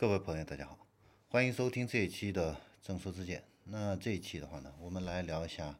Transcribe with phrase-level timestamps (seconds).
[0.00, 0.78] 各位朋友，大家好，
[1.28, 3.42] 欢迎收听这一期的正说之见。
[3.64, 5.76] 那这一期的话呢，我们来聊一下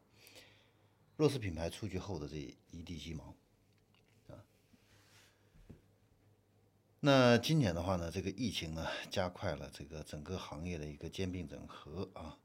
[1.15, 3.33] 弱势品牌出局后的这一地鸡毛
[4.27, 4.43] 啊。
[6.99, 12.37] 那今年的话呢，这个疫情呢，加快了这个整个行业的一个兼并整合啊。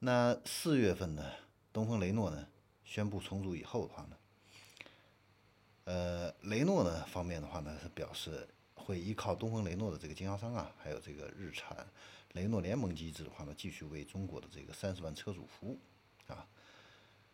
[0.00, 1.32] 那四月份呢，
[1.72, 2.46] 东风雷诺呢
[2.84, 4.16] 宣布重组以后的话呢，
[5.84, 8.46] 呃，雷诺呢方面的话呢是表示。
[8.84, 11.86] 会依靠东风雷诺的这个经销商啊，还有这个日产
[12.32, 15.78] 雷诺联盟机制的话呢，继续为中国的这个三十万车主服务
[16.26, 16.46] 啊。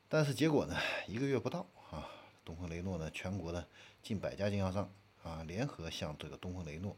[0.09, 2.06] 但是结果呢，一个月不到啊，
[2.45, 3.66] 东风雷诺呢，全国的
[4.03, 4.92] 近百家经销商
[5.23, 6.97] 啊，联合向这个东风雷诺，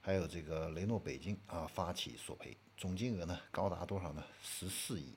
[0.00, 4.24] 还有这个雷诺北京啊发起索赔，总金额呢高达多少呢？
[4.42, 5.14] 十四亿。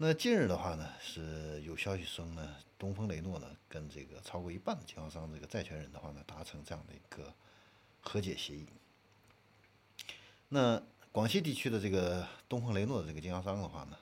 [0.00, 7.34] 那近日的话呢，是有消息称呢，东风雷诺呢跟这个超过一半的经销商这个债权人的话呢，达成这样的一个
[8.00, 8.68] 和解协议。
[10.50, 10.80] 那
[11.10, 13.98] 广西地区的这个东风雷诺的这个经销商的话呢，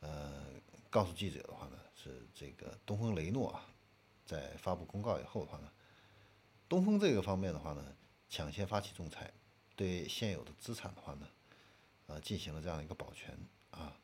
[0.00, 0.44] 呃，
[0.88, 3.66] 告诉记者的话呢，是这个东风雷诺啊，
[4.24, 5.70] 在发布公告以后的话呢，
[6.70, 7.84] 东风这个方面的话呢，
[8.30, 9.30] 抢先发起仲裁，
[9.76, 11.28] 对现有的资产的话呢，
[12.06, 13.38] 呃，进行了这样一个保全
[13.72, 13.94] 啊。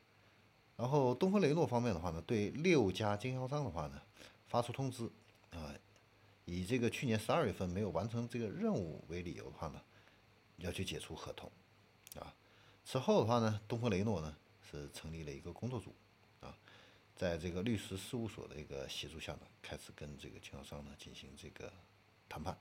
[0.76, 4.02] 然后东风雷诺方面的话呢，对六家经销商的话呢，
[4.46, 5.10] 发出通知，
[5.50, 5.74] 啊，
[6.44, 9.80] 以这个去年十二月份没有完成这个任务为理由的话呢，
[10.58, 11.50] 要求解除合同，
[12.20, 12.34] 啊，
[12.84, 14.36] 此后的话呢，东风雷诺呢
[14.70, 15.94] 是成立了一个工作组，
[16.42, 16.54] 啊，
[17.16, 21.72] 在这个律师事务所的一个协助下呢，开始跟这个经销商呢进行这个
[22.28, 22.54] 谈判，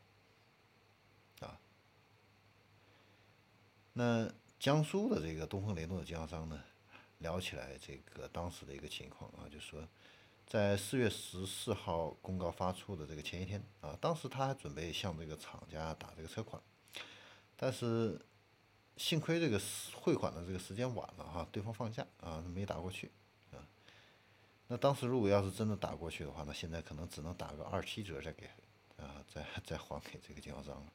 [1.41, 1.59] 啊，
[3.91, 6.63] 那江苏的这个东风雷诺的经销商呢？
[7.19, 9.87] 聊起来这个当时的一个情况啊，就说
[10.45, 16.61] 在四月十四号公告发出的这个前一天啊，当时他还准备向这个厂家打这个车款，
[17.55, 18.19] 但是
[18.97, 19.59] 幸亏这个
[19.93, 23.11] 汇款的这个时间晚了哈，对方放假啊，没打过去
[23.51, 23.57] 啊。
[24.67, 28.45] 那当时如果要是真的打过去的话，那现在可能只能打个二七折再给
[28.97, 30.91] 啊，再再还给这个经销商了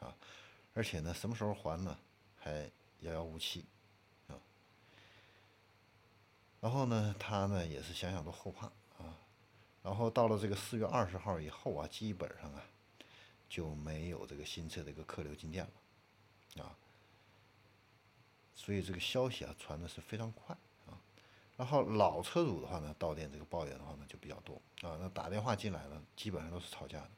[0.00, 0.16] 啊，
[0.72, 1.98] 而且呢，什么时候还呢？
[2.38, 3.64] 还遥遥无期。
[6.62, 9.18] 然后呢，他呢也是想想都后怕啊。
[9.82, 12.62] 然后到了这个四月二十号以后啊，基本上啊
[13.48, 15.66] 就没有这个新车的一个客流进店
[16.54, 16.70] 了啊。
[18.54, 20.56] 所以这个消息啊传的是非常快
[20.86, 20.94] 啊。
[21.56, 24.96] 然后老车主的话呢，到店这个抱怨的话呢就比较多啊。
[25.00, 27.10] 那打电话进来了，基本上都是吵架的。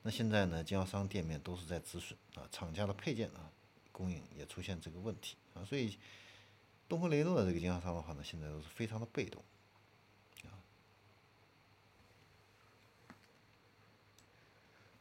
[0.00, 3.52] 那现在呢，经销商店面都是在止损啊，厂家的配件啊
[3.92, 5.98] 供应也出现这个问题啊，所以。
[6.90, 9.40] 东风雷诺的这个经销商的话呢，现在都是非常的被动，
[10.42, 10.58] 啊。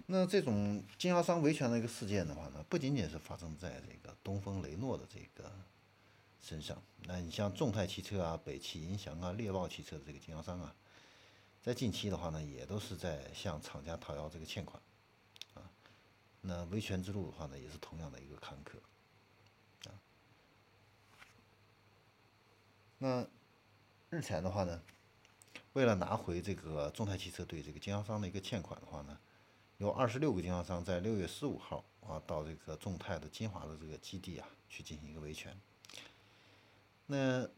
[0.06, 5.52] 那这种经销商维权的一个事件的话呢，不仅仅是发生在这个东风雷诺的这个
[6.40, 10.76] 身上，那你像众泰汽车啊、北汽银翔啊、猎豹汽车的这个经销商啊，
[11.64, 14.80] 在近期的话呢，也都是在向厂家讨要这个欠款，
[15.56, 15.66] 啊，
[16.42, 18.78] 那维权之路的话呢，也是同样的一个坎坷。
[23.02, 23.26] 那
[24.10, 24.82] 日前的话呢，
[25.74, 29.18] 为了拿回这个众泰汽车对这个经销商的一个欠款的话呢，
[29.78, 35.58] 有二十六个经销商在六月十五号啊到这个众泰的金华的这个基地啊去进行一个维权。
[37.08, 37.50] 那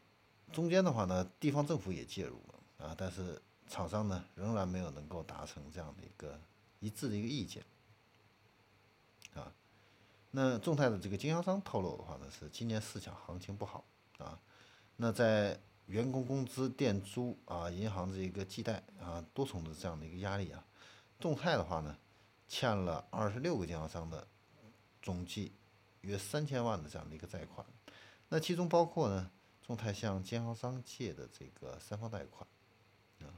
[0.52, 6.40] 中间的话呢，地方政府也介入了啊，但是厂商呢仍然没有能够达成这样的一个
[6.78, 7.64] 一致的一个意见
[9.34, 9.52] 啊。
[10.30, 13.84] 那众泰的这个经销商透露的话呢，是今年市场行情不好
[14.18, 14.38] 啊。
[15.02, 20.64] 那在员工工资、店租啊、银行这一个借贷啊多重的这样的一个压力啊，
[21.18, 21.98] 众泰的话呢，
[22.46, 24.24] 欠了二十六个经销商的
[25.02, 25.50] 总计
[26.02, 27.66] 约三千万的这样的一个贷款，
[28.28, 29.28] 那其中包括呢，
[29.66, 32.46] 众泰向经销商借的这个三方贷款
[33.22, 33.34] 啊，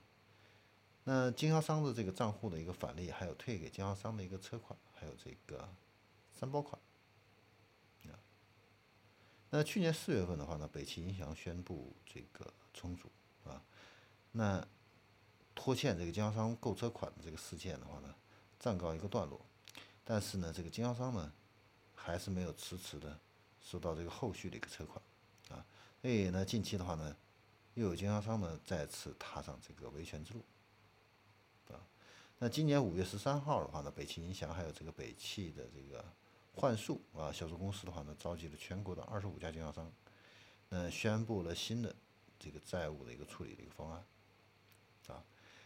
[1.05, 5.67] 那经销商的这个账户的一个返利，还有退给经销商的一个车款，还有这个
[6.39, 6.79] 三包款。
[9.57, 13.09] 那去年四月份的话呢，北汽银翔宣布这个重组
[13.45, 13.63] 啊，
[14.33, 14.67] 那
[15.55, 18.13] 拖欠这个经销商购车款的这个事件的话呢，
[18.59, 19.41] 暂告一个段落，
[20.03, 21.33] 但是呢，这个经销商呢，
[21.95, 23.17] 还是没有迟迟的
[23.61, 25.01] 收到这个后续的一个车款
[25.51, 25.65] 啊，
[26.03, 27.17] 所以呢，近期的话呢，
[27.75, 30.45] 又有经销商呢再次踏上这个维权之路
[31.69, 31.79] 啊，
[32.41, 36.05] 那今年五月十三号的话呢，北汽银翔还有这个北汽的这个。
[36.57, 39.93] 幻速啊，销售公司的话呢，召集了全国的二十五家经销商，
[40.69, 41.95] 那宣布了新的
[42.39, 44.05] 这个债务的一个处理的一个方案，
[45.09, 45.25] 啊，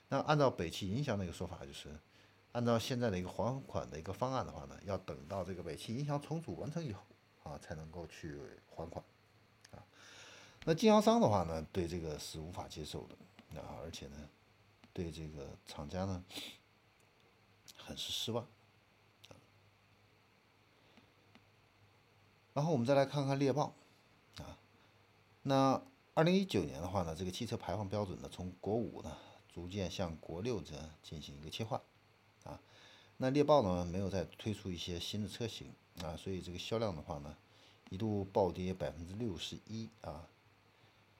[0.08, 1.94] 那按照北汽银翔的一个说法，就是
[2.52, 7.02] 按照现在的一个还款的一个方案的话呢，要等到这个尾期影响重组完成以后
[7.42, 9.04] 啊，才能够去还款
[9.72, 9.84] 啊。
[10.64, 14.16] 那经销商的话呢，对这个是无法接受的啊，而且呢，
[14.92, 16.24] 对这个厂家呢，
[17.76, 18.46] 很是失望。
[22.58, 23.72] 然后我们再来看看猎豹
[24.38, 24.58] 啊，
[25.42, 25.80] 那
[26.14, 29.16] 二零一九年的话呢，这个汽车排放标准呢，从国五呢
[29.48, 31.80] 逐渐向国六这进行一个切换
[32.42, 32.60] 啊。
[33.18, 35.72] 那猎豹呢没有再推出一些新的车型
[36.02, 37.36] 啊，所以这个销量的话呢，
[37.90, 40.28] 一度暴跌百分之六十一啊。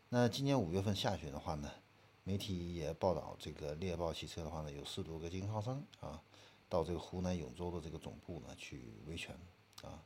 [0.09, 1.71] 那今年五月份下旬的话呢，
[2.25, 6.21] 媒体也报道这个猎豹汽车的话呢，有十多个经销商啊，
[6.69, 9.39] 到这个湖南永州的这个总部呢去维权
[9.85, 10.03] 啊。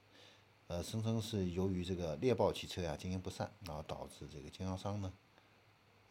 [0.72, 5.12] 呃，声称是由于这个猎豹汽车呀经营不善，然后导致这个经销商呢，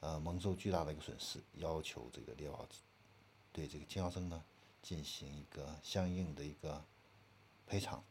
[0.02, 2.68] 呃蒙受巨大的一个损失，要求这个猎豹
[3.52, 4.44] 对这个经销商呢
[4.84, 6.86] 进行一个相应的一个
[7.66, 8.04] 赔偿。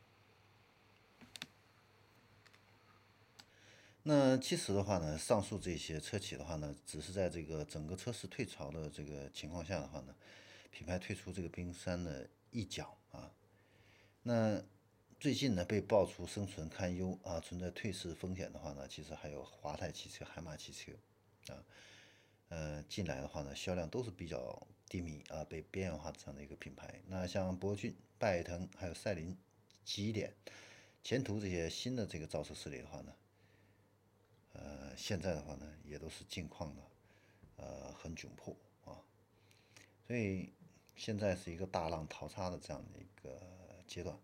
[4.02, 10.12] 那其实的话呢，上述这些车企的话呢，只是在这个整个车市退潮的这个情况下的话呢，
[10.72, 13.30] 品牌退出这个冰山的一角啊，
[14.24, 14.60] 那。
[15.20, 20.92] 最近呢，被爆出生存堪忧啊，存在退市风险的话呢，其实还有华泰汽车、海马汽车
[21.52, 21.62] 啊，
[22.48, 27.02] 呃，近来的话呢，销量都是比较低迷啊，被边缘化这样的一个品牌。
[27.06, 29.36] 那像博骏、拜腾、还有赛麟、
[29.84, 30.32] 极点、
[31.04, 33.14] 前途这些新的这个造车势力的话呢，
[34.54, 36.82] 呃，现在的话呢，也都是境况呢，
[37.56, 38.56] 呃，很窘迫
[38.86, 38.96] 啊，
[40.06, 40.54] 所以
[40.96, 43.38] 现在是一个大浪淘沙的这样的一个
[43.86, 44.18] 阶段。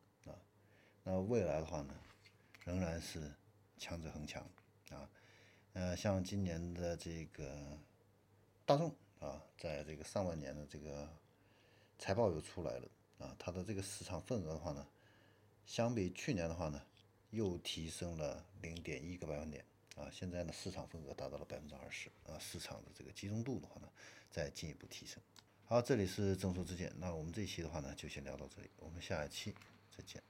[1.09, 1.95] 那未来的话呢，
[2.65, 3.33] 仍然是
[3.79, 4.43] 强者恒强
[4.91, 5.09] 啊，
[5.73, 7.79] 呃，像今年的这个
[8.65, 11.09] 大众啊，在这个上半年的这个
[11.97, 12.89] 财报又出来了
[13.21, 14.85] 啊，它的这个市场份额的话呢，
[15.65, 16.83] 相比去年的话呢，
[17.31, 19.65] 又提升了零点一个百分点
[19.95, 23.89] 啊，现在呢市场份额达到了百分之二十啊，市场的这个集中度的话呢，
[24.29, 25.23] 再进一步提升。
[25.67, 29.55] 好，这里是正说之见，那我们这期的话呢，就先聊到这里，我们下一期
[29.97, 30.21] 再见。